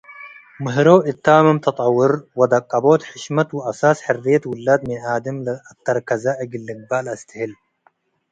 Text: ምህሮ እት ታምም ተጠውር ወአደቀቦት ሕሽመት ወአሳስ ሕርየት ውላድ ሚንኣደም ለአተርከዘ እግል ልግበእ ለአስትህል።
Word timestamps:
ምህሮ 0.63 0.87
እት 1.09 1.17
ታምም 1.25 1.57
ተጠውር 1.65 2.13
ወአደቀቦት 2.39 3.01
ሕሽመት 3.11 3.49
ወአሳስ 3.57 3.97
ሕርየት 4.05 4.43
ውላድ 4.51 4.81
ሚንኣደም 4.89 5.37
ለአተርከዘ 5.45 6.23
እግል 6.43 6.61
ልግበእ 6.67 7.01
ለአስትህል። 7.05 7.51